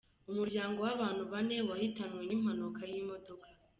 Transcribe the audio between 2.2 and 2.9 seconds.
n’impanuka